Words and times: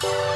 Bye. 0.00 0.27